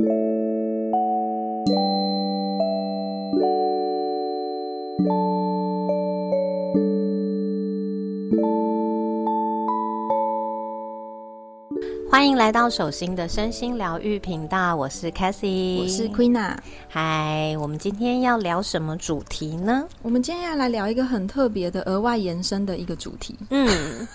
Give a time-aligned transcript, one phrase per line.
[0.00, 0.08] 欢
[12.28, 16.56] 迎来到手心的身心疗愈频道，我是 Cassie，我是 Queena。
[16.88, 19.86] 嗨，我们今天要聊什么主题呢？
[20.02, 24.08] 我们今天要来聊一个很特别的额外延伸的一个主题，嗯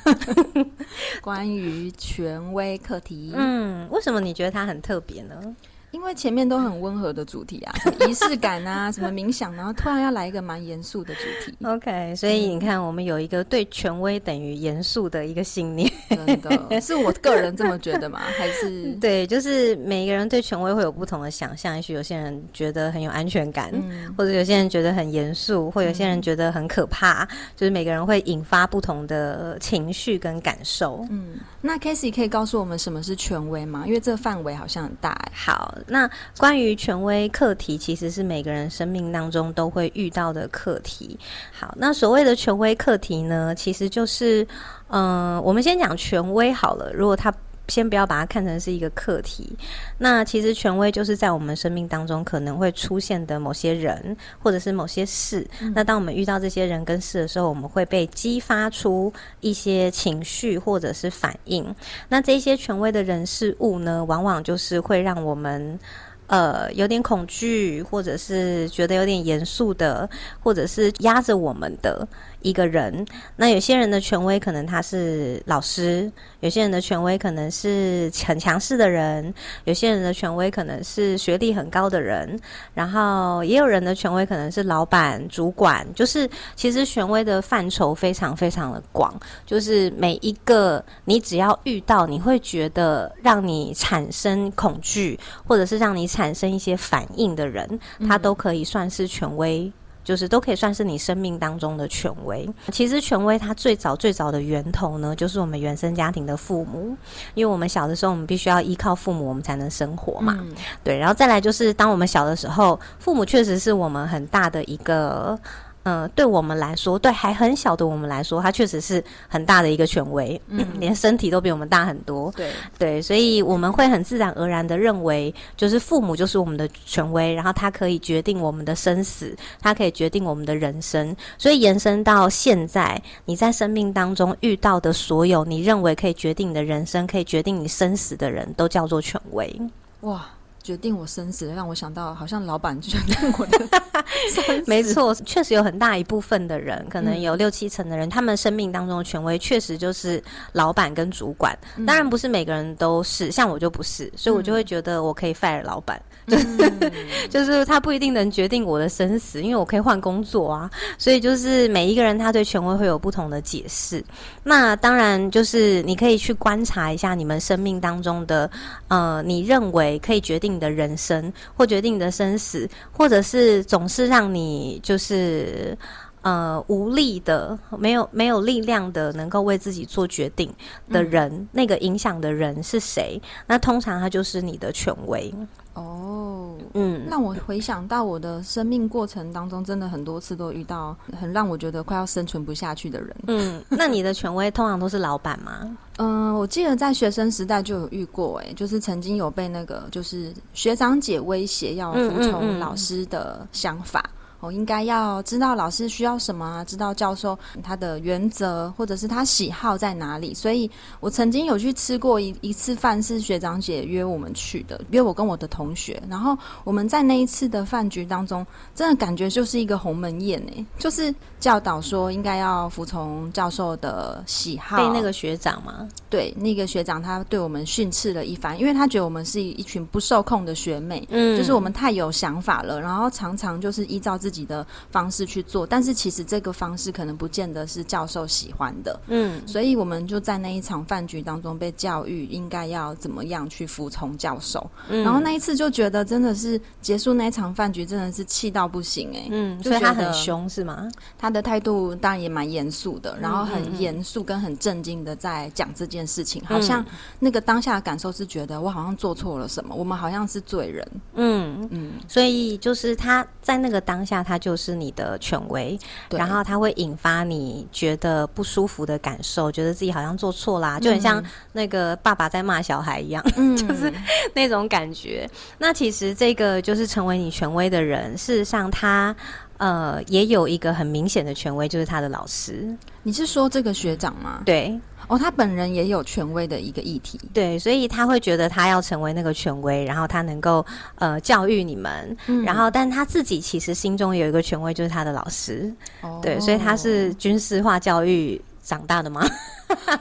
[1.21, 3.31] 关于权威课题。
[3.35, 5.55] 嗯，为什么你觉得它很特别呢？
[5.95, 11.57] 因为前面都很温和的主题啊， 什么仪式感啊， 什么冥想，然后突然要来一个蛮严肃的主题。
[11.65, 15.89] OK，所以你看，我们有一个对权威等于严肃的一个信念。
[16.09, 18.19] 真的是我个人这么觉得吗？
[18.37, 21.77] 还是对，就是每一个人对权威会有不同的想象。
[21.77, 27.25] 也许有些人觉得很有安全感，嗯或者有些人觉得很严肃，或有些人觉得很可怕。
[27.55, 31.05] 就是每个人会引发不同的情绪跟感受。
[31.09, 31.37] 嗯？
[31.61, 33.85] 那 Casey 可以告诉我们什么是权威吗？
[33.87, 35.31] 因为这个范围好像很大哎。
[35.33, 41.19] 好，那关于权威课题，其实是每个人生命当中都会遇到的课题。
[41.51, 44.47] 好，那所谓的权威课题呢，其实就是，
[44.89, 46.91] 嗯、我们先讲权威好了。
[46.93, 47.33] 如果他
[47.67, 49.57] 先不要把它看成是一个课题，
[49.97, 55.45] 那其实权威就是在我们生命当中可能会出现的某些人或者是某些事。
[55.73, 61.75] 那当我们遇到这些人跟事的时候，我们会被激发出一些情绪或者是反应。
[62.09, 65.79] 那这些权威的人事物呢，往往就是会让我们。
[66.27, 70.09] 呃，有点恐惧，或者是觉得有点严肃的，
[70.41, 72.07] 或者是压着我们的
[72.45, 73.05] 一个人。
[73.35, 82.39] 那有些人的权威可能他是老师，有些人的权威可能是很强势的人，有些人的权威可能是学历很高的人，
[82.75, 85.85] 然后也有人的权威可能是老板、主管。
[85.95, 89.13] 就是其实权威的范畴非常非常的广，
[89.45, 99.71] 就是每一个你只要遇到，你会觉得让你产生恐惧，或者是让你产生一些反应的人，他都可以算是权威。
[100.05, 102.47] 就是都可以算是你生命当中的权威。
[102.71, 106.95] 其实权威它最早最早的源头呢，就是我们原生家庭的父母，
[107.33, 110.37] 因为我们小的时候，我们必须要依靠父母，我们才能生活嘛。
[110.39, 110.53] 嗯
[110.83, 115.37] 对，然后再来就是，当我们小的时候，父母确实是我们很大的一个。
[115.85, 122.31] 呃，对我们来说，对还很小的我们来说，他确实是很大的一个权威，嗯 连身体都比我们大很多。
[122.35, 131.15] 对，对，所以我们会很自然而然的认为，就是父母就是我们的权威，然后他可以决定我们的生死，他可以决定我们的人生。
[131.37, 139.55] 所以延伸到现在，你在生命当中遇到的所有你认为可以决定你的人生、可以决定你生死的人，都叫做权威。
[140.01, 140.25] 哇。
[140.65, 143.69] 决定我生死，让我想到好像老板决定我的。
[144.65, 150.23] 没错，确实有很大一部分的人，可能嗯有六七成的人，他们生命当中的权威确实就是
[150.53, 151.55] 老板跟主管。
[151.77, 156.01] 嗯当然不是每个人都是，像我就不是，所以我就会觉得我可以 fire 老板。
[156.09, 156.14] 嗯
[157.29, 160.69] 就是他不一定能决定我的生死，因为我可以换工作啊。
[160.97, 164.03] 所以就是每一个人他对权威会有不同的解释。
[164.43, 168.49] 那当然就是你可以去观察一下你们生命当中的
[168.87, 175.77] 呃，你认为可以决定你的人生或决定你的生死，或者是总是让你就是。
[176.25, 180.51] 呃，无力的、没有没有力量的，能够为自己做决定
[180.89, 183.21] 的人，那个影响的人是谁？
[183.45, 185.31] 那通常他就是你的权威。
[185.75, 193.15] 哦，嗯，让我回想到我的生命过程当中，真的很多次都遇到很让我觉得快要生存不下去的人。
[193.27, 195.77] 嗯，那你的权威通常都是老板吗？
[195.97, 204.09] 嗯、 我记得在学生时代就有遇过、哎，就是曾经有被那个就是学长姐威胁要服从老师的想法。
[204.45, 210.33] 哦，应该要知道老师需要什么啊，知道教授他的原则或者是他喜好在哪里。
[210.33, 210.69] 所以
[210.99, 216.01] 我曾经有去吃过一一次饭，是学长姐约我们去的，约我跟我的同学。
[216.09, 224.77] 然后我们在那一次的饭局当中，真的感觉就是一个鸿门宴诶，就是教导说应该要服从教授的喜好。
[224.77, 225.87] 被那个学长吗？
[226.09, 239.39] 对那个学长，他对我们训斥了一番，因为他觉得我们是一群不受控的学妹，嗯就是我们太有想法了，然后常常就是依照自己的方式去做，但是其实这个方式可能不见得是教授喜欢的，嗯。
[239.47, 245.03] 所以我们就在那一场饭局当中被教育应该要怎么样去服从教授，嗯。
[245.03, 250.89] 然后那一次就觉得真的是结束那一场饭局真的是气到不行哎、嗯，所以他很凶是吗？
[251.19, 256.83] 他的态度当然也蛮严肃的，然后很严肃跟很震惊的在讲这件事情，好像
[257.19, 260.87] 那个当下的感受是觉得我好像做错了什么，我们好像是罪人。
[261.13, 265.79] 嗯，嗯，所以就是他在那个当下，他就是你的权威，
[266.09, 271.23] 然后他会引发你觉得不舒服的感受，觉得自己好像做错啦，就很像
[271.53, 273.23] 那个爸爸在骂小孩一样。
[273.37, 273.93] 嗯，就是
[274.33, 275.29] 那种感觉。
[275.57, 279.15] 那其实这个就是成为你权威的人，事实上他
[279.57, 282.75] 呃也有一个很明显的权威，就是他的老师。
[283.03, 284.41] 你是说这个学长吗？
[284.45, 287.19] 对哦，他本人也有权威的一个议题。
[287.31, 290.65] 对，所以他会觉得他要成为那个权威，然后他能够
[290.95, 295.71] 呃教育你们，嗯然后但他自己其实心中有一个权威，就是他的老师。
[296.01, 299.21] 哦对，所以他是军事化教育长大的吗？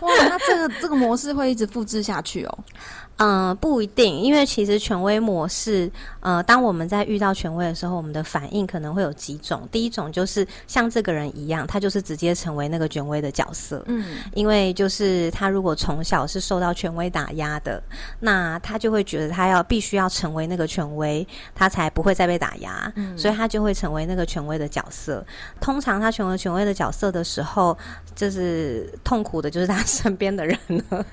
[0.01, 2.59] 哇，那这个这个模式会一直复制下去哦。
[3.19, 9.69] 嗯，不一定，因为其实权威模式，呃，当我们在遇到权威的时候，我们的反应可能会有几种。
[9.71, 17.81] 第一种就是像这个人一样，他就是直接成为那个权威的角色，嗯因为就是他如果从小是受到权威打压的，
[18.19, 21.25] 那他就会觉得他要必须要成为那个权威，
[21.55, 25.25] 他才不会再被打压，嗯所以他就会成为那个权威的角色。
[25.61, 27.79] 通常他成为权威的角色的时候，
[28.17, 30.59] 就是痛苦的就是他身边的人
[30.91, 31.07] 了。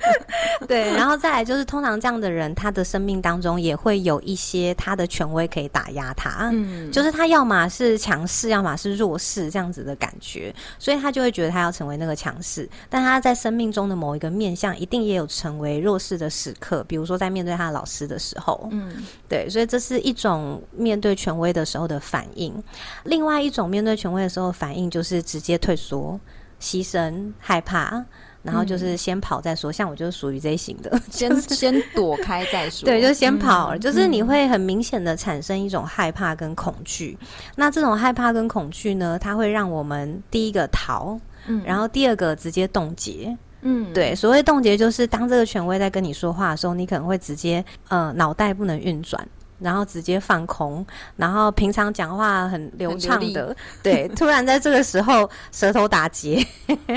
[0.66, 19.04] 对，然后再来就是，通常这样的人，他的生命当中也会有一些他的权威可以打压他，嗯，就是他要么是强势，要么是弱势这样子的感觉，所以他就会觉得他要成为那个强势，但他在生命中的某一个面向，一定也有成为弱势的时刻，比如说在面对他的老师的时候，嗯。
[19.28, 22.52] 对，所以这是一种面对权威的时候的反应。
[23.04, 26.20] 另外一种面对权威的时候的反应，就是直接退缩、
[26.60, 28.04] 牺牲、害怕，
[28.42, 29.70] 然后就是先跑再说。
[29.72, 32.86] 像我就是属于这一型的，先先躲开再说。
[32.86, 33.74] 对，就先跑。
[33.74, 37.16] 嗯就是你会很明显的产生一种害怕跟恐惧。
[37.56, 43.36] 那这种害怕跟恐惧呢，它会让我们第一个逃，嗯然后第二个直接冻结。
[43.62, 49.24] 嗯对，所谓冻结，就是当这个权威在跟你说话的时候，你可能会直接呃脑袋不能运转。
[49.62, 50.84] 然后直接放空，
[51.16, 56.44] 然后平常讲话很流畅的，对，突然在这个时候舌头打结，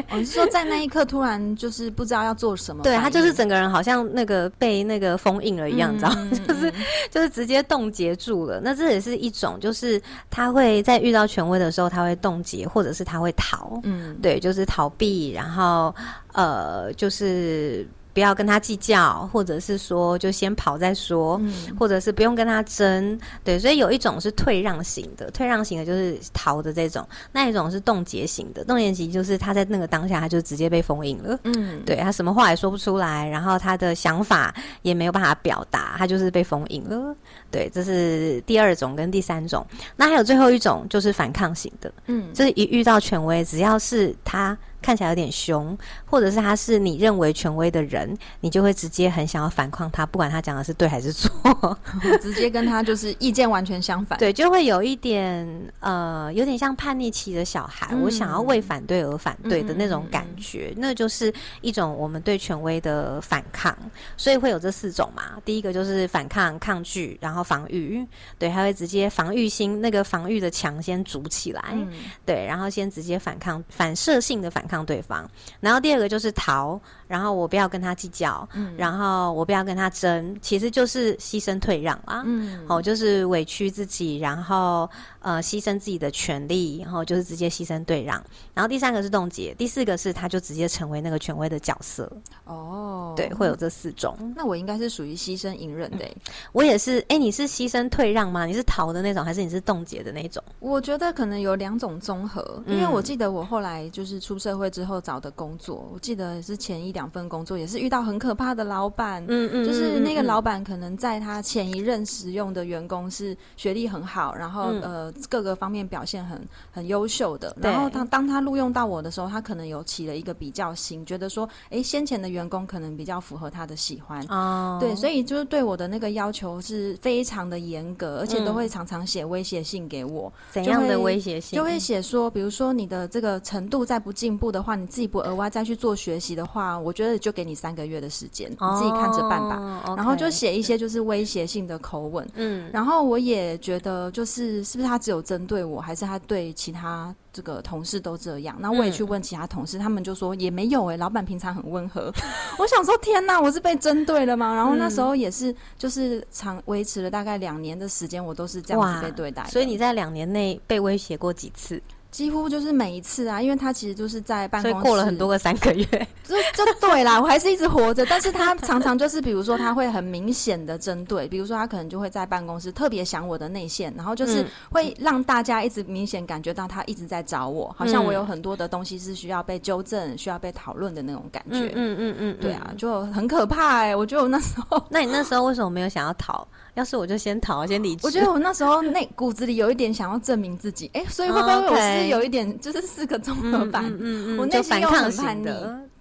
[0.09, 2.83] 哦，你是说在那一刻突然就是不知道要做什么？
[2.83, 6.29] 对他就是整个人好像那个被那个封印了一样，你知道吗？
[6.31, 6.73] 嗯 就是
[7.11, 8.59] 就是直接冻结住了。
[8.63, 13.79] 那这也是一种，就是他会在遇到权威的时候，他会冻结，或者是他会逃。
[13.83, 15.93] 嗯对，就是逃避，然后
[16.33, 21.39] 呃，就是不要跟他计较，或者是说就先跑再说。
[21.43, 37.13] 嗯或者是不用跟他争，对，所以有一种是退让型的，退让型的就是逃的这种，那一种是冻结型的，冻结型就是他在那个当下他就直接被封印了，嗯对他什么话也说不出来，然后他的想法也没有办法表达，他就是被封印了。
[37.51, 39.65] 对，这是第二种跟第三种。
[39.97, 51.75] 那还有最后一种就是反抗型的，嗯就是一遇到权威，只要是他看起来有点凶，或者是他是你认为权威的人，你就会直接很想要反抗他，不管他讲的是对还是错。
[52.21, 54.19] 直接跟他就是意见完全相反。
[54.19, 55.47] 对，就会有一点
[55.79, 63.75] 呃，有点像叛逆期的小孩，嗯我想要为反对而反对的那种嗯嗯嗯感觉，那就是一种我们对权威的反抗，
[64.15, 65.23] 所以会有这四种嘛。
[65.43, 68.05] 第一个就是反抗、抗拒，然后防御，
[68.37, 71.87] 对，他会直接防御心那个防御的墙先筑起来，嗯
[72.25, 75.29] 对，然后先直接反抗，反射性的反抗对方。
[75.59, 82.23] 然后第二个就是逃，然后我不要跟他计较，嗯然后我不要跟他争，其实就是牺牲退让啦。
[82.25, 84.89] 嗯哦，就是委屈自己，然后
[85.25, 88.23] 呃牺牲自己的权利，然后就是直接牺牲对让。
[88.53, 92.09] 然后第三个是冻结，第四个是他就直接成为那个权威的角色。
[92.45, 94.15] 哦，对，会有这四种。
[94.35, 96.17] 那我应该是属于牺牲隐忍的欸、
[96.51, 98.45] 我也是，哎，你是牺牲退让吗？
[98.45, 100.43] 你是逃的那种，还是你是冻结的那种？
[100.59, 116.41] 我觉得可能有两种综合，因为嗯我记得我后来就是出社会之后找的工作，我记得是前一两份工作也是遇到很可怕的老板，嗯嗯就是那个嗯老板可能在他前一任使用的员工是学历很好，然后、嗯呃各个方面表现很
[116.71, 124.25] 很优秀的，然后当当他录用到我的时候，他可能有起了一个比较心，觉得说，哎，先前的员工可能比较符合他的喜欢。
[124.27, 130.31] 哦，对，所以就是对我的那个要求是非常的严格，而且都会常常写威胁信给我。
[130.51, 131.57] 怎样的威胁信？
[131.57, 139.81] 就会写说，比如说你的这个程度再不进步的话，你自己不额外再去做学习的话，我觉得就给你三个月的时间，你自己看着办吧。
[139.85, 142.27] 哦然后就写一些就是威胁性的口吻。
[142.35, 148.57] 嗯然后我也觉得，就是是不是他只有针对我，还是他对其他这个同事都这样？
[148.59, 152.11] 那我也去问其他同事，他们就说也没有诶、老板平常很温和。
[152.57, 154.55] 我想说，天哪，我是被针对了吗？
[154.55, 159.45] 然后那时候也是，就是长维持了大概两年的时间，我都是这样子被对待。
[159.45, 161.79] 所以你在两年内被威胁过几次？
[162.15, 165.85] 几乎就是每一次啊，因为他其实就是在办公室，所以过了很多个三个月，
[166.23, 181.69] 就就对啦，我还是一直活着，但是他常常就是，比如说他会很明显的针对，比如说他可能就会在办公室特别想我的内线，然后就是会让大家一直明显感觉到他一直在找我，好像我有很多的东西是需要被纠正、需要被讨论的那种感觉。
[181.75, 186.47] 嗯嗯嗯，对啊，就很可怕哎，我觉得我那时候，那你那时候为什么没有想要逃？
[186.75, 188.01] 要是我就先逃，先离职。
[188.03, 193.85] 我觉得我那时候那骨子里有一点想要证明自己，哎，所以会不会我是有一点就是四个综合版？
[193.85, 195.49] 嗯嗯，我内心又很叛逆，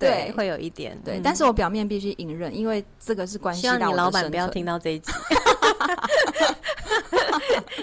[0.05, 5.13] 对，会有一点对，但是我表面必须隐忍，因为这个是关系到你老板不要听到这一集。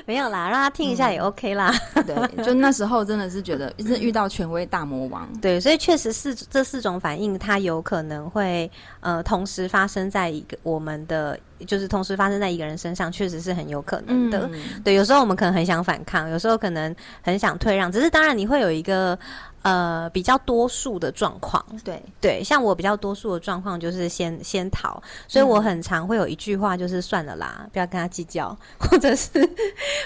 [0.06, 1.72] 没有啦，让他听一下也 OK 啦。
[2.06, 5.28] 对，就那时候真的是觉得是遇到权威大魔王。
[5.40, 14.50] 对，所以确实是这四种反应，它有可能会呃同时发生在一个我们的，就是同时发生在一个人身上，确实是很有可能的。
[14.84, 19.18] 对，有时候我们可能很想反抗，有时候可能很想退让，只是当然你会有一个。
[19.64, 22.02] 呃，比较多数的状况，对。
[22.20, 29.30] 对，像我比较多数的状况就是先先逃，所以我很常会有一句话就是算了啦，不要跟他计较， 或者是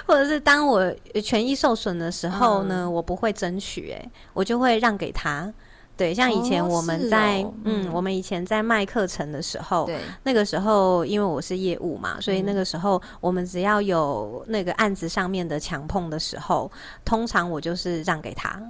[0.05, 0.93] 或者是当我
[1.23, 5.53] 权益受损的时候呢，我不会争取，哎，我就会让给他。
[5.97, 16.69] 对，像以前我们在嗯，我们以前在卖课程的时候，对，那个时候因为我是业务嘛，所以那个时候我们只要有那个案子上面的强碰的时候，
[17.05, 18.61] 通常我就是让给他。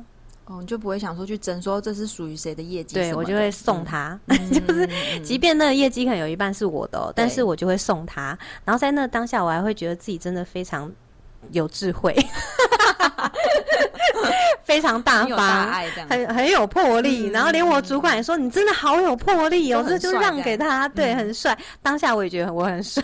[0.46, 2.94] 哦，你就不会想说去争，说这是属于谁的业绩？
[2.94, 4.88] 对我就会送他， 就是
[5.24, 8.38] 即便那个业绩可能有一半是我的，但是我就会送他。
[8.64, 10.92] 然后在那当下，我还会觉得自己真的非常
[11.52, 12.16] 有智慧。
[14.66, 15.72] 非常大方，
[16.10, 21.56] 很很有魄力，然后连我主管也说：“你真的好有魄力哦！”这就让给他，对，很帅。
[21.84, 23.04] 当下我也觉得我很帅，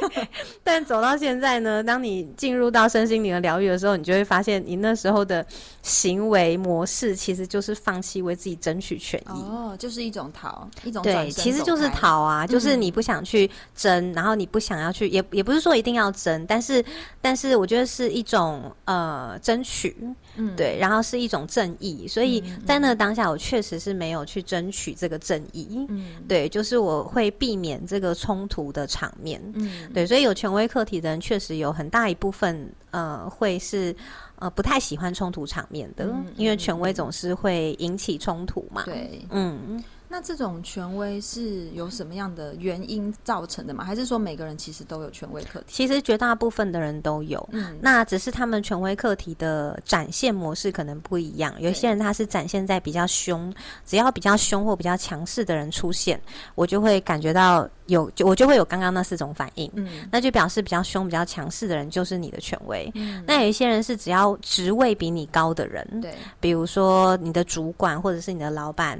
[0.64, 5.44] 但走到现在呢，当你进入到身心灵的疗愈的时候，你就会发现，你那时候的
[5.82, 9.42] 行为模式其实就是放弃为自己争取权益。
[9.42, 16.82] 哦，就是一种逃，一种对，其实就是逃啊，就是你不想去争，然后你不想要去，也也不是说一定要争，但是
[17.20, 19.94] 但是我觉得是一种呃争取。
[20.36, 25.86] 嗯，对，然后是一种正义，所以在那个当下，我确实是没有去争取这个正义。
[25.88, 29.40] 嗯，对，就是我会避免这个冲突的场面。
[29.54, 33.94] 嗯，对，所以有权威课题的人，确实有很大一部分，呃，会是
[34.36, 38.82] 呃不太喜欢冲突场面的，因为权威总是会引起冲突嘛。
[38.84, 39.82] 对，嗯。
[40.08, 43.84] 那这种权威是有什么样的原因造成的吗？
[43.84, 45.66] 还是说每个人其实都有权威课题？
[45.68, 51.54] 其实绝大部分的人都有，嗯，那只是他们权威课题的展现模式可能不一样。
[51.60, 53.52] 有些人他是展现在比较凶，
[53.84, 56.20] 只要比较凶或比较强势的人出现，
[56.54, 57.68] 我就会感觉到。
[57.86, 62.90] 有就我就会有刚刚那四种反应，嗯，那就表示比较凶、比较强势的人就是你的权威。
[62.94, 68.98] 嗯，那有一些人是只要职位比你高的人，对，比如说你的主管或者是你的老板，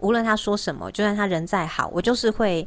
[0.00, 2.66] 无论他说什么，就算他人再好，我就是会。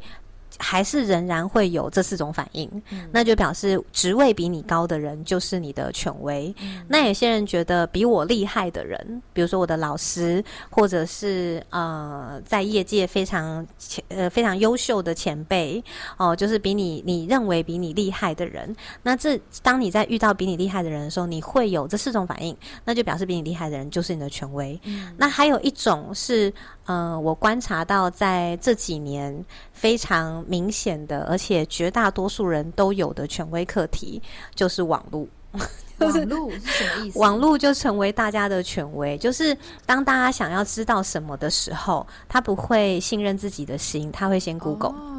[0.59, 2.69] 还是仍然会有这四种反应，
[3.11, 6.53] 那就表示职位比你高的人就是你的权威。
[6.87, 15.81] 那有些人觉得比我厉害的人，比如说我的老师，或者是呃在业界非常前呃非常优秀的前辈
[16.17, 18.75] 哦，就是比你你认为比你厉害的人。
[19.03, 24.79] 那这当你在遇到比你厉害的人的时候，你会有这四种反应，那就表示比你厉害的人就是你的权威。
[25.15, 26.53] 那还有一种是。
[26.85, 34.21] 呃，我观察到在这几年非常明显的，而且绝大多数人都有的权威课题，
[34.55, 35.27] 就是网络。
[35.99, 37.19] 网络是什么意思？
[37.19, 44.91] 网络就成为大家的权威，就是当大家想要知道什么的时候，他不会信任自己的心，他会先 Google。
[44.91, 45.15] 哦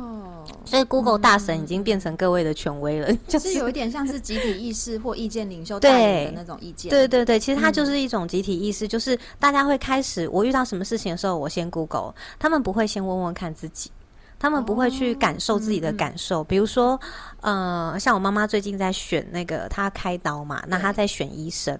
[0.64, 6.90] 所以，Google 大神已经变成各位的权威了， 就是有一点像是集体意识或意见领袖对的那种意见。
[6.90, 13.90] 对对对，其实它就是一种集体意识，就是大家会开始，我遇到什么事情的时候，我先 Google，他们不会先问问看自己，
[14.40, 16.98] 他们不会去感受自己的感受，比如说。
[17.42, 21.74] 呃，像我妈妈最近在选那个，她开刀嘛，那她在选医生。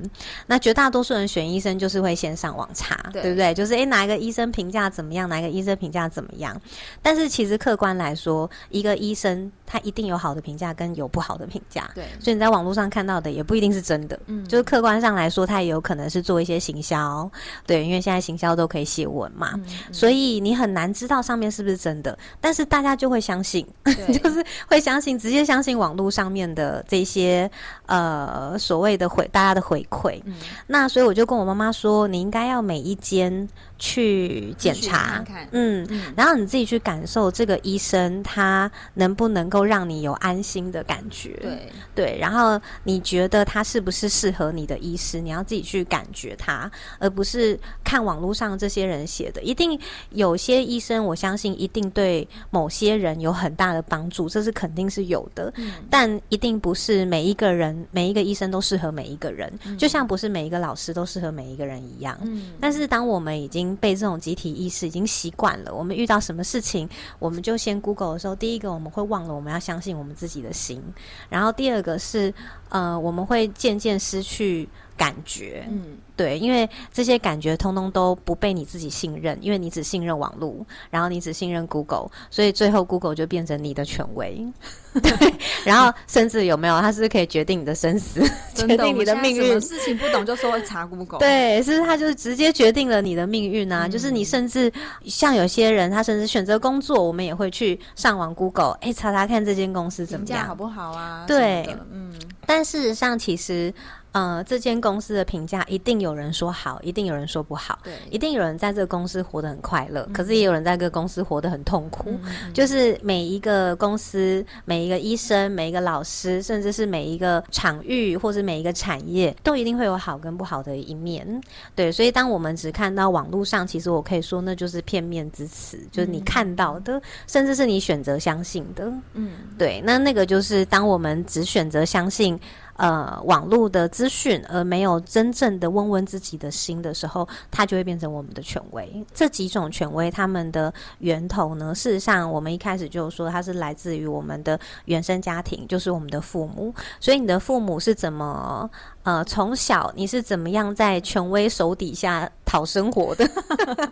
[0.47, 3.53] 那绝大多数人选医生就是会先上网查，对不对？
[3.53, 5.29] 就是诶，哪一个医生评价怎么样？
[5.29, 6.59] 哪一个医生评价怎么样？
[7.03, 11.91] 但是其实客观来说，一个医生他一定有好的评价跟有不好的评价。
[11.95, 14.19] 对，所以你在网络上看到的也不一定是真的。
[14.27, 17.31] 嗯，就是客观上来说，他也有可能是做一些行销。
[17.67, 19.55] 对，因为现在行销都可以写文嘛，
[19.93, 22.19] 所以你很难知道上面是不是真的。
[22.41, 25.45] 但是大家就会相信， 就是会相信直接。
[25.51, 27.51] 相信网络上面的这些
[27.87, 30.23] 呃所谓的回大家的回馈，
[30.69, 33.49] 那所以我就跟我妈妈说，你应该要每一间
[33.79, 49.43] 去检查，看看嗯，嗯然后你自己去感受这个医生他能不能够让你有安心的感觉，对，对，然后你觉得他是不是适合你的医师，你要自己去感觉他，而不是看网络上这些人写的。
[49.43, 49.79] 一定
[50.11, 55.53] 有些医生，我相信一定对某些人有很大的帮助，这是肯定是有的。
[55.57, 62.19] 嗯但一定不是每一个人、每一个医生都适合每一个人，就像不是每一个老师都适合每一个人一样。
[62.23, 66.89] 嗯但是当我们已经被这种集体意识已经习惯了，我们遇到什么事情，
[67.19, 70.83] 我们就先 Google 的时候，第一个我们会忘了我们要相信我们自己的心，
[71.29, 72.33] 然后第二个是
[72.69, 74.69] 呃，我们会渐渐失去
[75.01, 80.55] 感觉，嗯对，因为这些感觉通通都不被你自己信任，因为你只信任网络，
[80.91, 84.47] 然后你只信任 Google，所以最后 Google 就变成你的权威，
[85.03, 88.21] 对，然后甚至有没有，它是不是可以决定你的生死，
[88.55, 89.59] 决定你的命运。
[89.59, 93.87] 事情不懂就说会查 Google，， 对，是它就是直接决定了你的命运啊！
[93.87, 94.71] 嗯就是你甚至
[95.07, 100.47] 像有些人，他甚至选择工作，我们也会去上网 Google，哎，查查看这间公司怎么样。
[100.47, 101.25] 好不好啊？
[101.27, 102.13] 对嗯，
[102.45, 103.73] 但事实上，其实
[104.13, 112.11] 呃，这间公司的评价一定有人说好，一定有人说不好，对，一定有人在这个公司活得很快乐，可是也有人在这个公司活得很痛苦。
[112.11, 121.41] 嗯嗯嗯就是每一个公司、每一个医生、每一个老师，甚至是每一个场域或者每一个产业，都一定会有好跟不好的一面。
[121.77, 128.93] 对，所以当我们只看到网络上，其实我可以说那就是片面之词，就是你看到的，甚至是你选择相信的。
[129.15, 132.37] 嗯对，那那个就是当我们只选择相信。
[132.81, 139.05] 呃，网络的资讯，而没有真正的问问自己的心的时候，它就会变成我们的权威。
[139.13, 146.75] 这几种权威，它们的源头呢，事实上，我们一开始就说它是来自于我们的原生家庭，就是我们的父母。
[146.99, 148.71] 所以你的父母是怎么
[149.03, 153.29] 呃，从小你是怎么样在权威手底下讨生活的，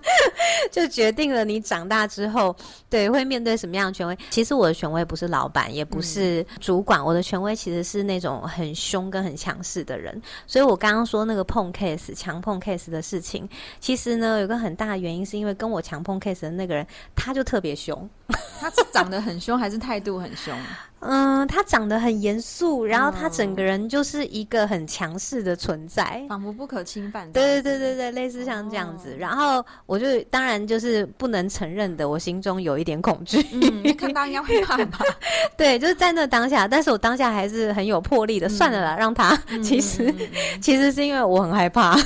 [0.71, 2.55] 就决定了你长大之后
[2.91, 4.19] 对会面对什么样的权威。
[4.31, 10.21] 其实我的权威不是老板，也不是主管，我的权威其实是那种很凶跟很强势的人。
[10.47, 13.49] 所以我刚刚说那个碰 case 强碰 case 的事情，
[13.81, 16.87] 其实呢有个很大的原因是因为跟我强碰 case 的那个人，
[17.17, 18.09] 他就特别凶。
[18.61, 20.55] 他是长得很凶，还是态度很凶？
[21.01, 26.25] 嗯，他长得很严肃，然后他整哦个人就是一个很强势的存在。
[26.29, 27.31] 仿佛不可侵犯。
[27.33, 29.13] 对对对对对，类似像这样子。
[29.13, 33.45] 哦然后我就当然就是不能承认的，我心中有一点恐惧。
[33.53, 34.99] 嗯，看到应该会怕吧？
[35.57, 38.49] 对，就是在那当下，但是我当下还是很有魄力的。
[38.49, 39.37] 算了啦，让他。
[39.63, 40.13] 其实、
[40.61, 41.97] 其实是因为我很害怕。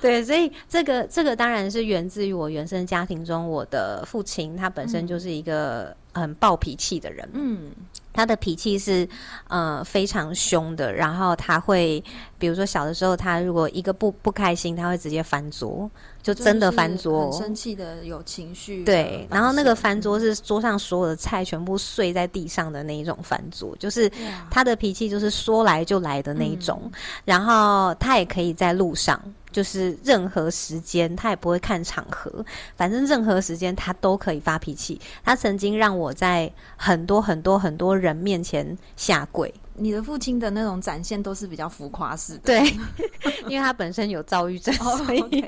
[0.00, 7.28] 对，所以这个这个当然是源自于我原生家庭中，我的父亲他本身就是一个很暴脾气的人。
[7.32, 7.70] 嗯
[8.16, 9.08] 他的脾气是
[9.48, 12.00] 呃非常凶的，然后他会，
[12.38, 15.90] 比如说小的时候，他如果一个不不开心，他会直接翻桌，
[16.22, 24.08] 就真的翻桌，很生气的，有情绪对，然后那个翻桌是桌上所有的菜全部碎在地上的那一种翻桌，就是
[24.48, 26.88] 他的脾气就是说来就来的那一种，
[27.24, 29.20] 然后他也可以在路上。
[29.54, 35.00] 就是任何时间，他也不会看场合，反正任何时间他都可以发脾气。
[35.22, 42.40] 他曾经让我在很多很多很多人面前下跪，你的父亲的那种展现都是比较浮夸式的。
[42.44, 42.76] 对，
[43.48, 45.44] 因为他本身有躁郁症，哦所以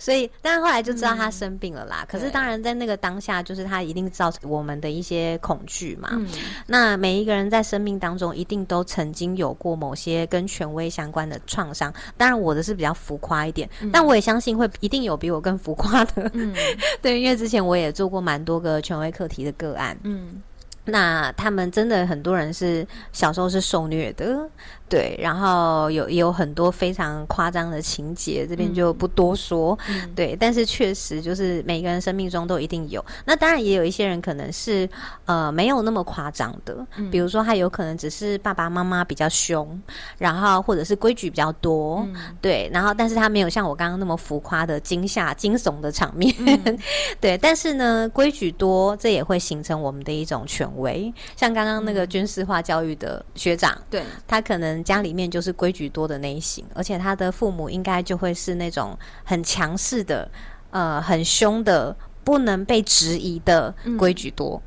[0.00, 2.04] 所以，但是后来就知道他生病了啦。
[2.08, 6.08] 可是当然，在那个当下，就是他一定造成我们的一些恐惧嘛。
[6.12, 6.26] 嗯
[6.66, 11.92] 那每一个人在生命当中，一定都曾经有过某些跟权威相关的创伤。
[12.16, 16.30] 当然，我的是比较浮夸一点，但我也相信会一定有比我更浮夸的。
[16.34, 16.54] 嗯
[17.00, 19.98] 对，因为之前我也做过蛮多个权威课题的个案。
[20.02, 20.42] 嗯
[20.88, 24.48] 那他们真的很多人是小时候是受虐的，
[24.88, 30.10] 对，然后有也有很多非常夸张的情节，这边就不多说，嗯。
[30.14, 33.04] 对，但是确实就是每个人生命中都一定有。
[33.26, 34.88] 那当然也有一些人可能是
[35.26, 37.10] 呃没有那么夸张的，嗯。
[37.10, 39.80] 比如说他有可能只是爸爸妈妈比较凶，
[40.16, 42.36] 然后或者是规矩比较多，嗯。
[42.40, 46.78] 对，然后但是他没有像我刚刚那么浮夸的惊吓、惊悚的场面，嗯。
[47.20, 51.12] 对，但是呢，规矩多，这也会形成我们的一种权威。
[51.36, 60.30] 像刚刚那个军事化教育的学长，对，他可能家里面就是规矩多的那一型，而且他的父母应该就会是那种很强势的，
[60.70, 64.60] 呃，很凶的，不能被质疑的规矩多。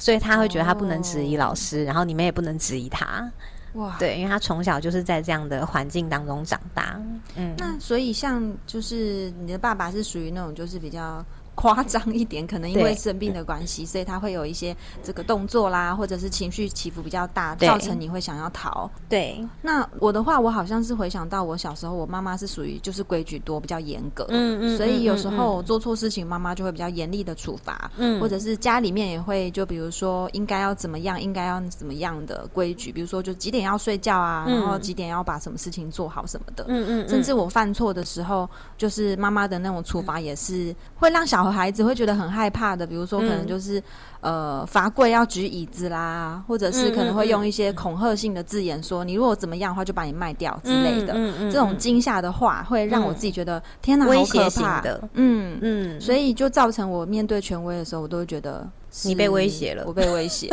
[0.00, 3.28] 所以他会觉得他不能质疑老师，然后你们也不能质疑他，
[3.72, 7.02] 哇，对，因为他从小就是在这样的环境当中长大。
[7.34, 11.24] 嗯，那所以像就是你的爸爸是属于那种就是比较
[11.68, 18.88] 夸张一点，可能因为生病的关系，所以他会有一些这个动作啦，或者是情绪起伏比较大，造成你会想要逃。
[19.08, 28.20] 对，那我的话，我好像是回想到我小时候，我妈妈是属于就是规矩多、比较严格，嗯嗯所以有时候做错事情，妈妈就会比较严厉的处罚，嗯。
[28.20, 34.60] 或者是家里面也会就比如说应该要怎么样，应该要怎么样的规矩，比如说就几点要睡觉啊，嗯。
[34.60, 37.08] 然后几点要把什么事情做好什么的，嗯嗯嗯。
[37.08, 42.86] 甚至我犯错的时候，就是妈妈的那种处罚也是会让小孩子会觉得很害怕的。
[42.86, 43.82] 比如说，可能嗯就是、
[44.20, 51.12] 呃罚跪要举椅子啦，或者是可能会用一些恐吓性的字眼说，你如果怎么样的话，就把你卖掉之类的。
[51.14, 54.80] 嗯嗯这种惊吓的话，会让我自己觉得、天哪，好威胁可怕。
[54.80, 58.66] 的，嗯，嗯，所以就造成我面对权威的时候，我都会觉得
[59.04, 60.48] 你被威胁了我被威胁。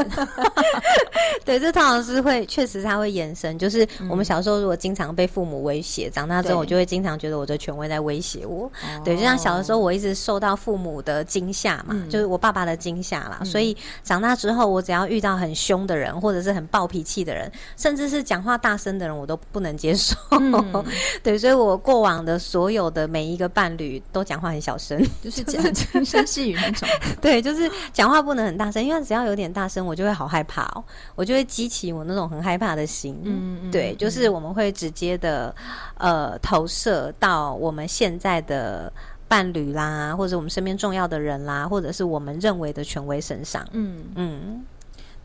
[1.43, 3.57] 对，这通常是会，确实它会延伸。
[3.57, 8.71] 就是嗯我们小时候如果经常被父母威胁，长大之后我就会经常觉得我的权威在威胁我。
[9.03, 20.15] 对，就像小的时候，我一直受到父母的惊吓嘛，嗯就是我爸爸的惊吓啦，所以长大之后，我只要遇到很凶的人，或者是很暴脾气的人，甚至是讲话大声的人，我都不能接受。
[20.31, 20.85] 嗯
[21.23, 25.01] 对，所以我过往的所有的每一个伴侣都讲话很小声。
[25.21, 26.87] 就是讲轻 声细语那种。
[27.21, 30.83] 对，就是讲话不能很大声，因为只要有点大声，我就会好害怕哦，
[31.15, 33.19] 我就会激起我那种很害怕的心。
[33.23, 35.53] 嗯嗯对，嗯就是我们会直接的
[35.97, 38.91] 呃投射到我们现在的
[39.27, 43.67] 伴侣啦，或者我们身边重要的人啦，或者是我们认为的权威身上。
[43.71, 44.03] 嗯。
[44.15, 44.63] 嗯，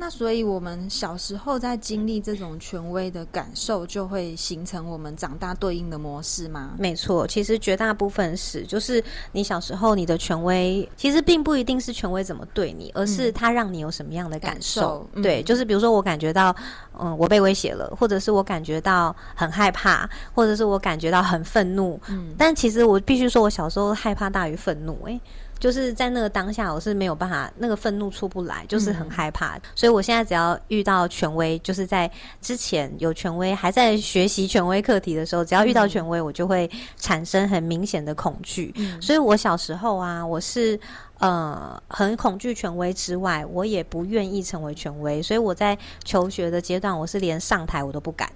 [0.01, 6.71] 那所以，我们小时候在经历这种权威的感受，就会形成我们长大对应的模式吗？
[6.79, 14.81] 没错，其实绝大部分是，就是你小时候你的权威，其实并不一定是权威怎么对你，而是他让你有什么样的感受。
[14.81, 16.57] 感受嗯对，就是比如说我感觉到，
[16.99, 22.01] 嗯，我被威胁了，或者是我感觉到很害怕，或者是我感觉到很愤怒。
[22.09, 25.21] 嗯但其实我必须说，我小时候害怕大于愤怒、诶，
[25.61, 29.57] 就是在那个当下，我是没有办法，那个愤怒出不来，就是很害怕。
[29.75, 38.73] 所以我现在只要遇到权威，就是在之前有权威还在学习权威课题的时候，只要遇到权威，我就会产生很明显的恐惧。
[38.77, 40.81] 嗯所以我小时候啊，我是
[41.18, 48.31] 呃很恐惧权威之外，我也不愿意成为权威，所以我在求学的阶段，我是连上台我都不敢。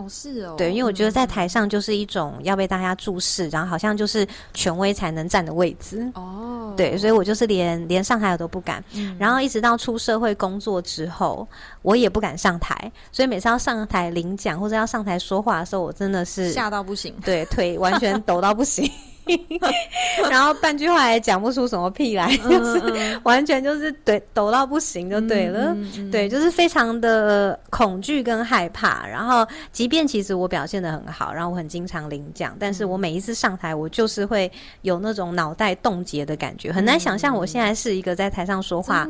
[0.00, 6.10] 哦，是哦，对，因为我觉得在台上就是一种要被大家注视，然后好像就是权威才能站的位置。
[6.14, 11.46] 哦，对，所以我就是连连上台我都不敢，嗯然后一直到出社会工作之后，
[11.82, 17.14] 我也不敢上台，所以每次要上台领奖或者要上台说话的时候，我真的是吓到不行。
[17.22, 18.90] 对腿完全抖到不行，
[20.30, 25.76] 然后半句话也讲不出什么屁来， 就是嗯完全就是对抖到不行就对了。
[26.10, 29.06] 对，就是非常的恐惧跟害怕。
[29.06, 34.50] 然后，即便其实我表现的很好，然后我很经常领奖，但是我每一次上台，我就是会
[34.82, 39.06] 有那种脑袋冻结的感觉，很难想象我现在是一个在台上说话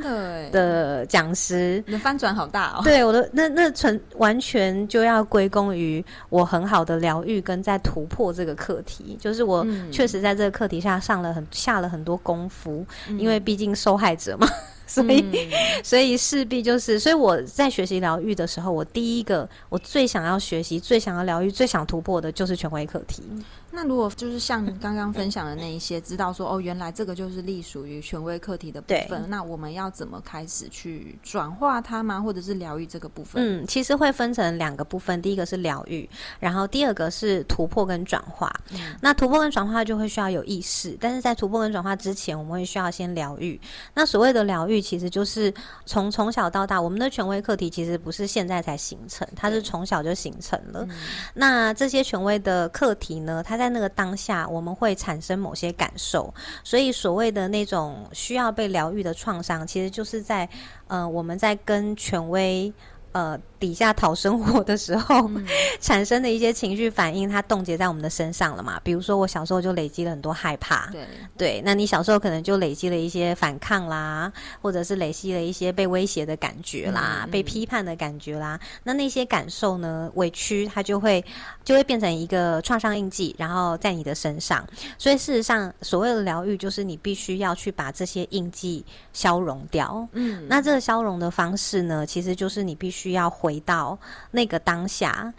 [0.51, 1.83] 的讲师。
[1.87, 2.81] 你的翻转好大哦。
[2.83, 14.49] 对我的那那纯完全就要归功于我很好的疗愈跟在突破这个课题，就是我嗯确实在这个课题下上了很下了很多功夫，嗯因为毕竟受害者嘛，
[14.87, 23.23] 所以、 嗯所以势必就是，所以我在学习疗愈的时候，我第一个我最想要学习、最想要疗愈、最想突破的就是权威课题。
[23.71, 32.21] 那如果就是像刚刚分享的那一些，知道说哦，原来这个就是隶属于权威课题的部分，那我们要怎么开始去转化它吗？
[32.21, 33.43] 或者是疗愈这个部分？
[33.43, 38.53] 嗯，其实会分成两个部分，第一个是疗愈，然后第二个是突破跟转化。
[38.73, 43.61] 嗯那突破跟转化就会需要有意识，但是在突破跟转化之前，我们会需要先疗愈。
[43.95, 45.53] 那所谓的疗愈，其实就是
[45.87, 50.85] 从从小到大，我们的权威课题其实不是现在才形成，它是从小就形成了。
[50.89, 50.97] 嗯
[51.35, 56.33] 那这些权威的课题呢，它在那个当下，我们会产生某些感受，
[56.65, 60.49] 所以所谓的那种需要被疗愈的创伤，其实就是在
[60.89, 62.73] 呃我们在跟权威。
[63.13, 65.45] 呃，底下讨生活的时候、嗯
[65.81, 68.81] 产生的一些情绪反应，它冻结在我们的身上了嘛？
[68.85, 78.61] 比如说，我小时候就累积了很多害怕，对，对，那你小时候可能就累积了一些反抗啦，或者是累积了一些被威胁的感觉啦，被批判的感觉啦。
[78.85, 81.25] 那那些感受呢，委屈它就会
[81.65, 84.65] 就会变成一个创伤印记，然后在你的身上。
[84.99, 90.07] 所以事实上，所谓的疗愈，就是你必须要去把这些印记消融掉。
[90.13, 93.99] 嗯，那这个消融的方式呢，其实就是你必须需要回到
[94.33, 95.33] 那个当下。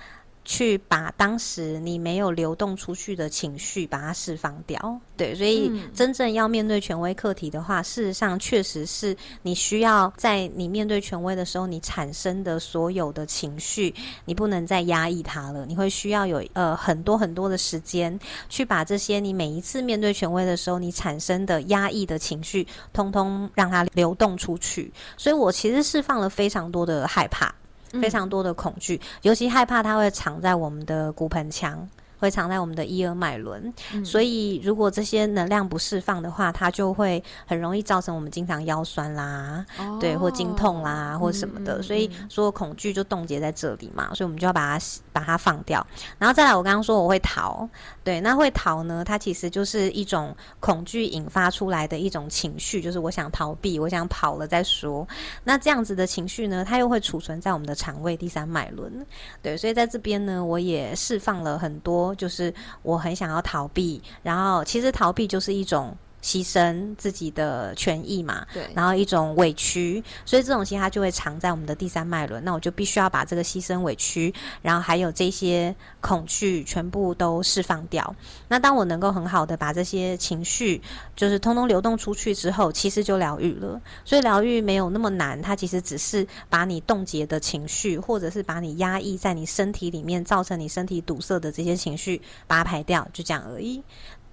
[0.43, 4.99] 去把当时你没有流动出去的情绪把它释放掉。
[5.15, 13.93] 对，所以真正要面对权威课题的话，事实上确实是你需要在你面对权威的时候，你产生的所有的情绪，
[14.25, 15.65] 你不能再压抑它了。
[15.65, 24.91] 你会需要有呃很多很多的时间去把这些你每一次面对权威的时候，你产生的压抑的情绪，通通让它流动出去。
[25.17, 27.53] 所以我其实释放了非常多的害怕。
[27.93, 31.89] 非常多的恐惧，尤其害怕它会藏在我们的骨盆腔。
[32.21, 33.73] 会藏在我们的一二脉轮，
[34.05, 39.65] 所以如果这些能量不释放的话，它就会很容易造成我们经常腰酸啦，
[39.99, 41.81] 对，或经痛啦，或什么的。
[41.81, 45.83] 所以所有恐惧就冻结在这里嘛，所以我们就要把它把它放掉。
[46.19, 47.67] 然后再来，我刚刚说我会逃，
[48.03, 49.03] 对，那会逃呢？
[49.05, 55.07] 它其实就是一种恐惧引发出来的一种情绪，就是我想逃避，我想跑了再说。
[55.43, 59.05] 那这样子的情绪呢，它又会储存在我们的肠胃第三脉轮，
[59.41, 62.15] 对，所以在这边呢，我也释放了很多。
[62.15, 65.95] 就是我很想要逃避，然后其实逃避就是一种。
[66.21, 72.43] 牺牲自己的权益嘛，对，然后一种委屈，所以这种心它就会藏在我们的第三脉轮。
[72.43, 78.15] 那我就必须要把这个牺牲、委屈，然后还有这些恐惧，全部都释放掉。
[78.47, 80.81] 那当我能够很好的把这些情绪，
[81.15, 83.81] 就是通通流动出去之后，其实就疗愈了。
[84.05, 93.81] 所以疗愈没有那么难，它其实只是把你冻结的情绪，或者是把你压抑在你身体里面，造成你身体堵塞的这些情绪，把它排掉，就这样而已。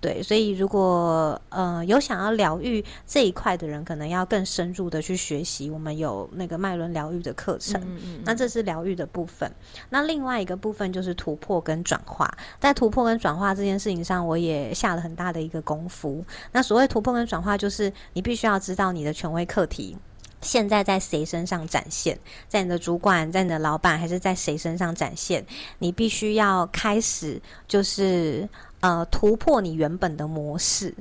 [0.01, 5.69] 对，所以如果呃有想要疗愈这一块的人，可能要更深入的去学习。
[5.69, 7.83] 我们有那个脉轮疗愈的课程，
[8.25, 9.51] 那这是疗愈的部分。
[9.91, 12.33] 那另外一个部分就是突破跟转化。
[12.61, 16.25] 在突破跟转化这件事情上，我也下了很大的一个功夫。
[16.53, 19.97] 那所谓突破跟转化，就是你必须要知道你的权威课题
[20.41, 25.45] 现在在谁身上展现，在你的主管、在你的老板，还是在谁身上展现？
[25.81, 28.49] 你必须要开始就是。
[28.81, 30.95] 呃，突破你原本的模式，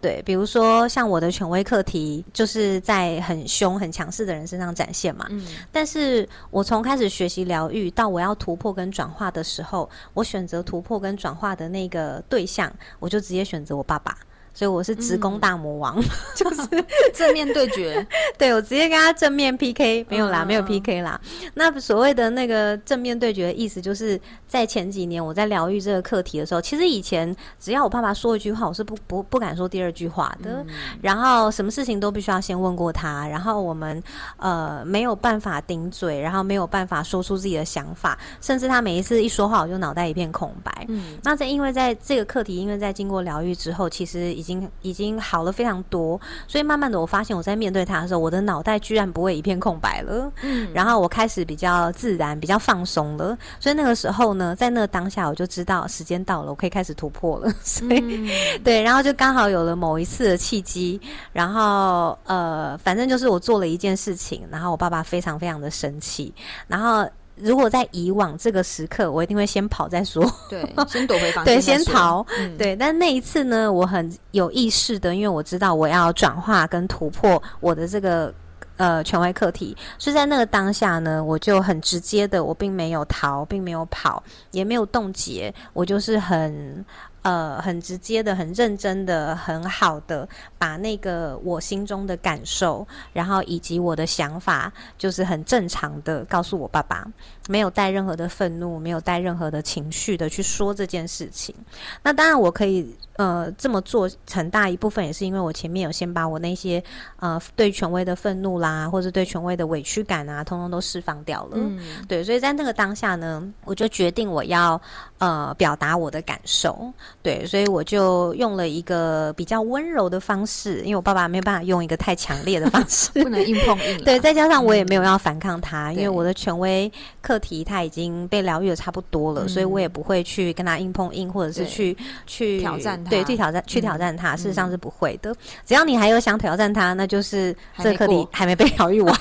[0.00, 5.26] 对，比如说像我的权威课题，就是在很凶、很强势的人身上展现嘛。
[5.30, 14.16] 嗯，但是我从开始学习疗愈到我要突破跟转化的时候，我选择突破跟转化的那个对象，我就直接选择我爸爸。
[14.56, 16.02] 所以我是职工大魔王，
[16.34, 16.66] 就是
[17.12, 18.06] 正面对决。
[18.38, 21.20] 对我直接跟他正面 PK，没有啦，没有 PK 啦。
[21.52, 30.64] 那所谓的那个正面对决的意思，就是在前几年我在疗愈这个课题的时候，其实以前只要我爸爸说一句话，我是不不不敢说第二句话的。
[31.02, 34.02] 然后什么事情都必须要先问过他，然后我们
[34.38, 40.72] 呃没有办法顶嘴，然后没有办法说出自己的想法，甚至他每一次一说话，我就脑袋一片空白。
[40.88, 50.32] 嗯，那在因为在这个课题，因为在经过疗愈之后，其实已已经已经好了非常多，所以慢慢的我发现我在面对他的时候，我的脑袋居然不会一片空白了。
[50.42, 53.36] 嗯，然后我开始比较自然、比较放松了。
[53.58, 57.52] 所以那个时候呢，在那个当下，我就知道时间到了，我可以开始突破了。
[57.64, 58.30] 所以
[58.62, 61.00] 对，然后就刚好有了某一次的契机，
[61.32, 66.32] 然后呃，反正就是我做了一件事情，然后我爸爸非常非常的生气，
[66.68, 67.04] 然后。
[67.36, 70.24] 如果在以往这个时刻，我一定会先跑再说。
[70.48, 71.54] 对，先躲回房间。
[71.56, 72.26] 对，先逃。
[72.58, 78.32] 对，但那一次呢，我很有意识的，因为我知道我要转化跟突破我的这个
[78.78, 86.84] 呃权威课题，所以在那个当下呢，我就很直接的，我并没有逃，并没有跑，也没有冻结，我就是很。
[87.26, 97.04] 呃，很直接的，很认真的，很好的，把那个我心中的感受，然后以及我的想法，就是很正常的告诉我爸爸，
[97.48, 101.52] 没有带任何的愤怒，没有带任何的情绪的去说这件事情。
[102.00, 106.80] 那当然，我可以呃这么做，很大一部分也是因为我前面有先把我那些
[107.18, 111.56] 呃对权威的愤怒啦，或者对权威的委屈感啊，通通都释放掉了。
[111.56, 114.80] 嗯，对，所以在那个当下呢，我就决定我要
[115.18, 116.92] 呃表达我的感受。
[117.22, 124.04] 对，所以我就用了一个比较温柔的方式，因为我爸爸没有办法用一个太强烈的方式， 不能硬碰硬。
[124.04, 134.36] 对，再加上我也没有要反抗他，因为我的权威课题他已经被疗愈的差不多了，所以我也不会去跟他硬碰硬，或者是去去挑战他，对，去挑战去挑战他。
[134.36, 139.16] 事实上是不会的，只要你还有想挑战他，那就是这课题还没被疗愈完。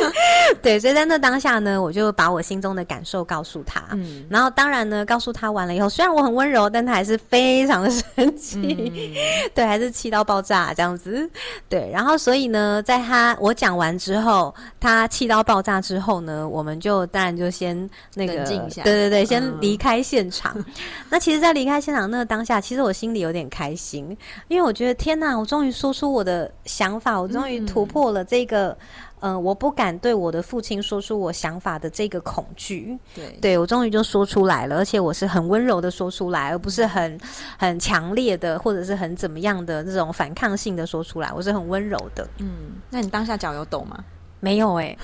[0.62, 7.66] 对，所以在那当下呢，我就把我心中的感受告诉他，嗯，然后当然呢，告诉他完了以后，虽然我很温柔，但他还是非。
[7.66, 9.12] 常的生气，
[9.52, 11.28] 对，还是气到爆炸这样子，
[11.68, 17.76] 对，然后所以呢，在他我讲完之后，他气到爆炸之后呢，我们就当然就先
[18.14, 20.56] 那个，对对对，先离开现场。
[21.10, 28.78] 那其实，在离开现场那个当下，其实我心里有点开心，因为我觉得天哪，我终于说出我的想法，我终于突破了这个。
[29.20, 32.98] 呃，我不敢对我的父亲说出我想法的这个恐惧。
[33.14, 37.18] 对，对我终于就说出来了，而且我是很温柔的说出来，而不是很
[37.58, 42.28] 很强烈的，或者是很怎么样的这种反抗性的说出来，我是很温柔的。
[42.38, 44.04] 嗯，那你当下脚有抖吗？
[44.38, 44.94] 没有哎、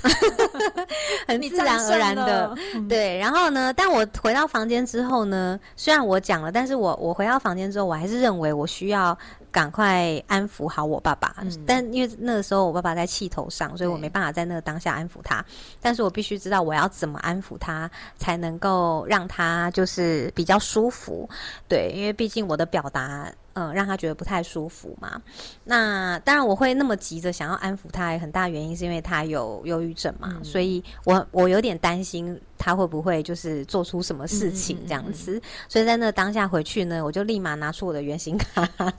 [1.26, 2.54] 很你自然而然的
[2.86, 3.16] 对。
[3.16, 9.18] 然后呢，但我回到房间之后呢，虽然我讲了，但是我我回到房间之后，我还是认为我需要
[9.52, 11.36] 赶快安抚好我爸爸。
[11.42, 15.44] 嗯但因为那个时候我爸爸在气头上，所以我没办法在那个当下安抚他。
[15.80, 21.28] 但是我必须知道我要怎么安抚他，才能够让他就是比较舒服。
[21.68, 23.30] 对，因为毕竟我的表达。
[23.54, 25.20] 嗯，让他觉得不太舒服嘛。
[25.64, 35.40] 那当然，我会那么急着想要安抚他，很大原因是因为他有忧郁症嘛，嗯所以我我有点担心他会不会就是做出什么事情这样子。
[35.68, 38.68] 所以在那当下回去呢，我就立马拿出我的原型卡，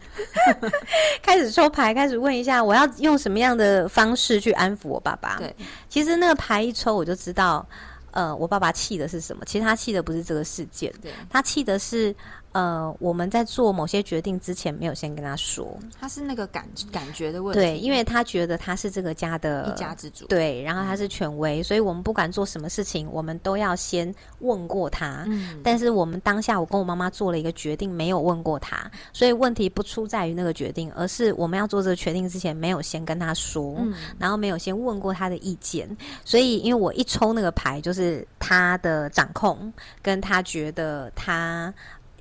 [1.21, 5.37] 开始抽牌，开始问一下我要用什么样的方式去安抚我爸爸。
[5.37, 5.55] 对，
[5.89, 7.65] 其实那个牌一抽，我就知道，
[8.11, 9.43] 呃，我爸爸气的是什么。
[9.45, 12.15] 其实他气的不是这个事件，对，他气的是，
[12.53, 15.77] 呃，我们在做某些决定之前没有先跟他说。
[15.99, 25.23] 他是那个感感觉的问题，对，因为他觉得他是这个家的一家之主，对，然后他是权威，所以我们不管做什么事情，我们都要先问过他。
[25.27, 35.89] 嗯，但是我们当下，我跟我妈妈做了一个决定，没有问过他，所以问题不出在于那个决定，而是我们要做这个决定之前，没有先跟他说，嗯然后没有先问过他的意见。
[36.23, 41.73] 所以，因为我一抽那个牌，就是他的掌控，跟他觉得他。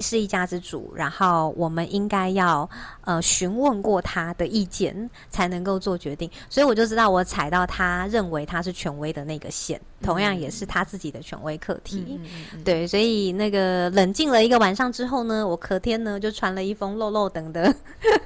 [0.02, 2.68] 是一家之主，然后我们应该要
[3.02, 6.30] 呃询问过他的意见，才能够做决定。
[6.50, 12.20] 所以我就知道我踩到他认为他是权威的那个线，同样也是他自己的权威课题。
[12.64, 17.74] 对，所以那个冷静了一个晚上之后呢，我隔天呢就传了一封漏漏等的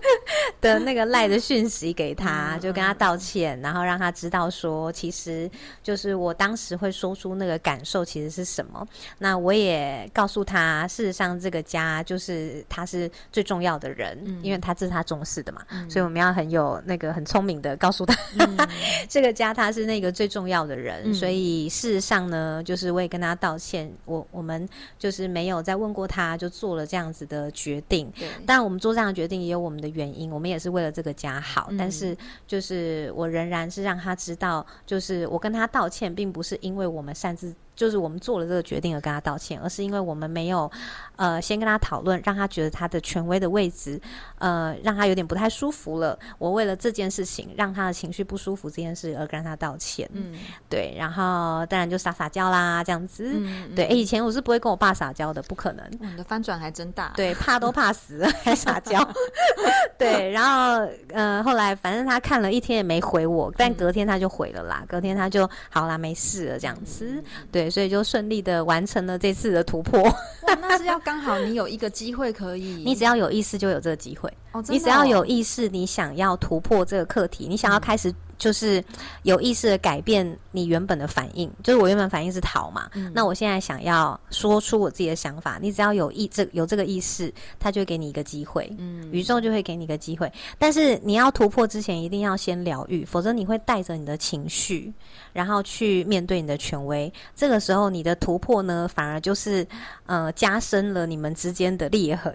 [0.61, 5.49] 的那个赖的讯息给他，嗯就跟他道歉，然后让他知道说，其实
[5.83, 8.87] 就是我当时会说出那个感受其实是什么。
[9.19, 14.41] 那我也告诉他，事实上这个家就是他是最重要的人，嗯。
[14.43, 15.89] 因为他这是他重视的嘛，嗯。
[15.91, 18.57] 所以我们要很有那个很聪明的告诉他，嗯。
[19.09, 21.15] 这个家他是那个最重要的人，嗯。
[21.15, 28.13] 所以事实上呢，就是我也跟他道歉，我我们就是没有再问过他，就做了这样子的决定。
[28.47, 31.67] 但，我们做这样的决定也有我们的原因，我们也是为了这个家好。
[31.71, 40.69] 嗯但是，就是我仍然是让他知道，就是我跟他道歉，并不是因为我们擅自，就是我们做了这个决定而跟他道歉，而是因为我们没有，
[41.15, 44.01] 呃，先跟他讨论，让他觉得他的权威的位置，
[44.39, 46.19] 呃，让他有点不太舒服了。
[46.39, 50.09] 我为了这件事情，让他的情绪不舒服这件事而跟他道歉。
[50.15, 50.35] 嗯
[50.69, 53.31] 对，然后当然就撒撒娇啦，这样子。
[53.37, 55.85] 嗯，对，诶以前我是不会跟我爸撒娇的，不可能。
[56.01, 59.07] 哇你的翻转还真大，对，怕都怕死了，还撒娇。
[59.99, 64.85] 对，然后呃，后来反正他看了一天也没回我，但隔天他就回了啦。
[64.89, 67.23] 隔天他就好啦，没事了这样子。
[67.51, 70.03] 对，所以就顺利的完成了这次的突破。
[70.47, 74.33] 哇，那是要刚好你有一个机会可以，你只要有意思，就有这个机会。
[74.69, 78.85] 你只要哦有意识，你想要突破这个课题，你想要开始就是
[79.23, 88.71] 有意识的改变你原本的反应，就是我原本反应是逃嘛，嗯那我现在想要说出我自己的想法，你只要有意这有这个意识，他就会给你一个机会。
[88.79, 94.93] 嗯宇宙就会给你一个机会，但是你要突破之前，一定要先疗愈，否则你会带着你的情绪，
[95.33, 97.11] 然后去面对你的权威。
[97.35, 99.67] 这个时候，你的突破呢，反而就是
[100.05, 102.33] 呃加深了你们之间的裂痕。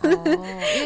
[0.00, 0.10] 哦，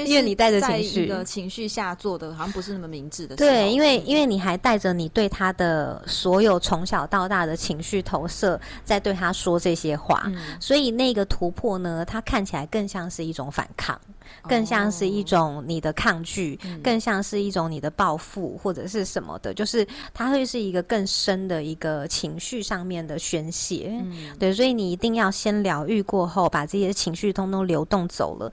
[0.04, 3.36] 因为 你带着是在一个情绪下做的，好像不是那么明智的。
[3.36, 4.06] 对，因为嗯。
[4.08, 10.36] 因为你还带着你对他的所有从小到大的情绪投射，在对他说这些话，嗯。
[10.60, 13.98] 所以那个突破呢，它看起来更像是一种反抗，
[14.48, 16.80] 更像是一种你的抗拒，嗯。
[16.82, 23.90] 更像是一种你的报复或者是什么的，就是它会是一个更深的一个情绪上面的宣泄。
[23.92, 24.36] 嗯。
[24.38, 28.50] 对，所以你一定要先疗愈过后，把这些情绪通通流动走了。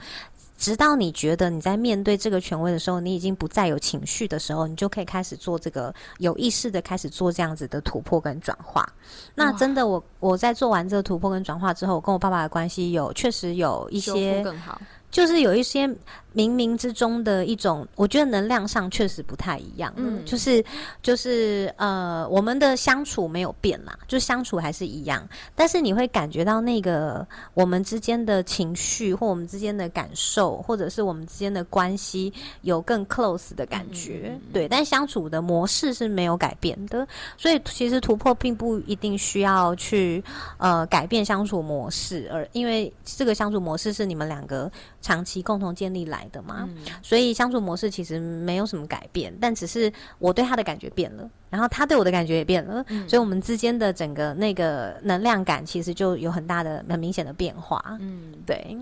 [0.57, 8.87] 直到你觉得你在面对这个权威的时候，你已经不再有情绪的时候，你就可以开始做这个有意识的开始做这样子的突破跟转化。
[9.33, 14.81] 那真的我，我在做完这个突破跟转化之后，我跟我爸爸的关系有确实有一些更好。
[15.11, 15.89] 就是有一些
[16.35, 19.93] 冥冥之中的一种，我觉得能量上确实不太一样。
[19.95, 20.63] 嗯，嗯就是
[21.01, 34.37] 就是呃，我们的相处没有变啦，就相处还是一样，但是你会感觉到那个我们之间的情绪或我们之间的感受，或者是我们之间的关系有更 close 的感觉。
[34.51, 40.21] 对，但相处的模式是没有改变的，所以其实突破并不一定需要去
[40.57, 44.69] 呃改变相处模式，而因为这个相处模式是你们两个
[45.01, 46.67] 长期共同建立来来的嘛，
[47.01, 57.97] 所以相处模式其实没有什么改变，但只是我对他的感觉变了，然后他对我的感觉也变了，所以我们之间的整个那个能量感其实就有很大的、很明显的变化。
[57.99, 58.75] 嗯，对。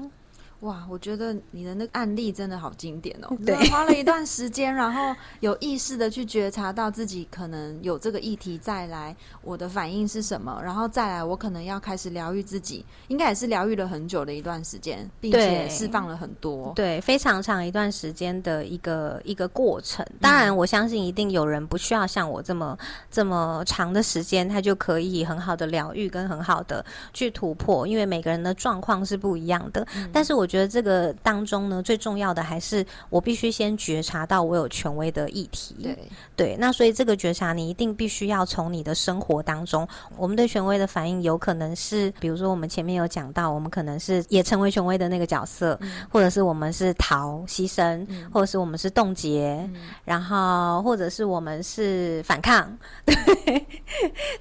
[0.64, 3.36] 哇，我觉得你的那个案例真的好经典哦！
[3.46, 20.06] 对，花了一段时间，然后有意识的去觉察到自己可能有这个议题，再来我的反应是什么，然后再来我可能要开始疗愈自己，应该也是疗愈了很久的一段时间，并且释放了很多，对，非常长一段时间的一个一个过程。
[20.22, 22.78] 当然，我相信一定有人不需要像我这么
[23.12, 29.86] 这么长的时间，他就可以很好的疗愈跟很好的去突破，因为每个人的状况是不一样的。
[30.14, 30.48] 但是我。
[30.54, 35.76] 觉得这个当中呢，最重要的还是我必须先觉察到我有权威的议题。
[35.82, 35.98] 对
[36.36, 45.80] 对，那所以这个觉察，你一定必须要从你的生活当中，我们对权威的反应，有可能是，比如说我们前面有讲到，我们可能是也成为权威的那个角色，
[46.12, 49.68] 或者是我们是逃牺牲，或者是我们是冻结，
[50.06, 53.66] 然后或者是我们是反抗， 对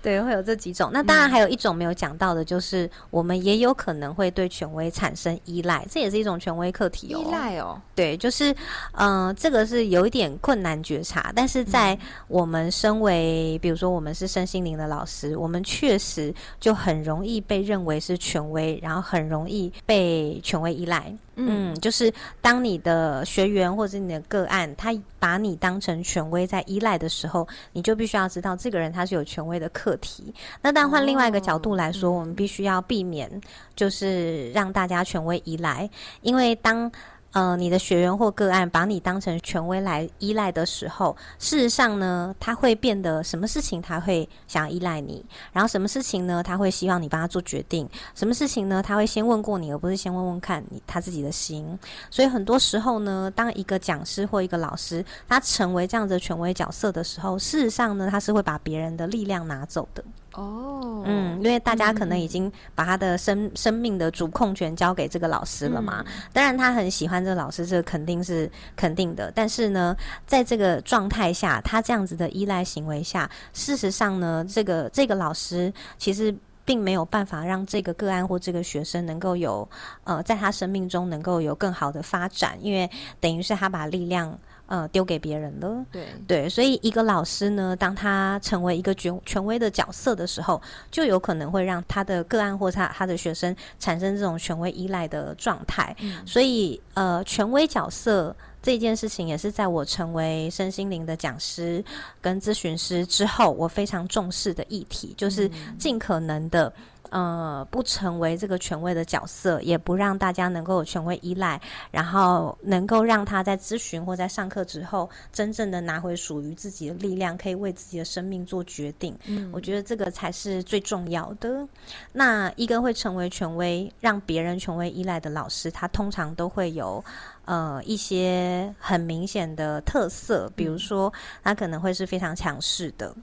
[0.02, 0.90] 对，会有这几种。
[0.92, 5.86] 那当然还有一种没有讲到的，就是我们也有可能会对权威产生依赖。
[5.90, 8.54] 这也是一种权威课题哦，依赖哦，对，就是，
[8.92, 11.98] 嗯，这个是有一点困难觉察，但是在
[12.28, 21.14] 我们身为，比如说我们是身心灵的老师，我们确实就很容易被认为是权威，然后很容易被权威依赖。
[21.36, 30.34] 嗯，就是当你的学员或者你的个案，他把你当成权威在依赖的时候，你就必须要知道这个人他是有权威的课题。
[30.60, 33.40] 那但换另外一个角度来说，我们必须要避免，
[33.74, 35.88] 就是让大家权威依赖，
[36.20, 36.90] 因为当。
[37.32, 51.78] 呃，你的学员或个案把你当成权威来依赖的时候，事实上呢，他会变得什么事情他会想要依赖你，然后什么事情呢，他会希望你帮他做决定，什么事情呢，他会先问过你，而不是先问问看你他自己的心。
[52.10, 60.04] 所以很多时候呢，当一个讲师或一个老师他成为这样的权威角色的时候，事实上呢，他是会把别人的力量拿走的。
[60.34, 66.04] 哦，嗯，因为大家可能已经把他的生生命的主控权交给这个老师了嘛。
[66.32, 69.30] 当然，他很喜欢这个老师，这肯定是肯定的。
[69.34, 69.94] 但是呢，
[70.26, 79.68] 在这个状态下，他这样子的依赖行为下，事实上呢，这个这个老师其实并没有办法让这个个案或这个学生能够有
[80.04, 84.38] 呃，在他生命中能够有更好的发展，因为等于是他把力量。
[84.72, 85.84] 呃，丢给别人了。
[85.92, 90.58] 对对，所以一个老师呢，当他成为一个权权威的角色的时候，
[90.90, 95.94] 就有可能会让他的个案或他他的学生产生这种权威依赖的状态。
[96.24, 101.84] 所以，呃，权威角色这件事情，也是在我成为身心灵的讲师
[102.22, 106.72] 跟咨询师之后，我非常重视的议题，就是尽可能的。
[107.12, 111.60] 呃，不成为这个权威的角色，也不让大家能够有权威依赖，
[111.90, 119.14] 然后能够让他在咨询或在上课之后，真正的拿回属于自己的力量，可以为自己的生命做决定。
[119.26, 121.68] 嗯，我觉得这个才是最重要的。
[122.14, 127.04] 那一个会成为权威，让别人权威依赖的老师，他通常都会有
[127.44, 131.12] 呃一些很明显的特色，比如说
[131.44, 133.14] 他可能会是非常强势的。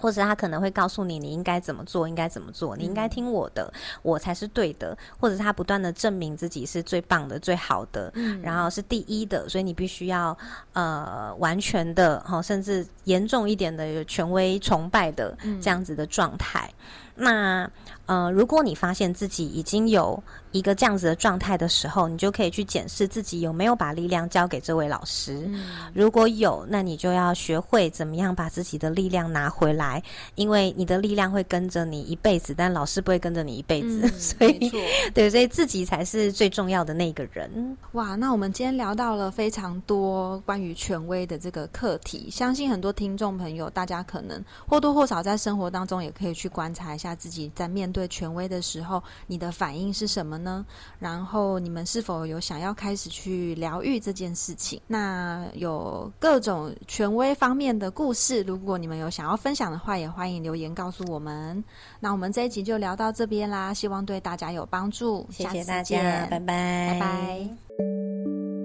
[0.00, 3.72] 或者他可能会告诉你，你应该怎么做，应该怎么做，你应该听我的，
[4.02, 4.96] 我才是对的。
[5.18, 10.36] 或者他不断的证明自己是最棒的、最好的，然后是第一的，所以你必须要
[10.72, 16.70] 呃完全的哈，甚至严重一点的有权威崇拜的这样子的状态。
[17.16, 17.68] 那
[18.06, 25.50] 呃，如果你发现自己已经有一个这样子的状态的时候，你就可以去检视自己有没有把力量交给这位老师。
[25.92, 30.00] 如果有，那你就要学会怎么样把自己的力量拿回来，
[30.36, 34.06] 因为你的力量会跟着你一辈子，但老师不会跟着你一辈子。
[34.16, 34.70] 所以，
[35.12, 37.76] 对，所以自己才是最重要的那个人。
[37.92, 47.05] 哇，那我们今天聊到了非常多关于权威的这个课题，相信很多听众朋友，大家可能或多或少在生活当中也可以去观察一下。
[47.06, 50.66] 下自己在面对权威的时候，你的反应是什么呢？
[50.98, 54.80] 然后你们是否有想要开始去疗愈这件事情？
[54.88, 61.62] 那有各种权威方面的故事，如果你们有想要分享的话，也欢迎留言告诉我们。
[62.00, 65.24] 那我们这一集就聊到这边啦，希望对大家有帮助。
[65.30, 68.55] 谢谢大家，拜拜，拜拜。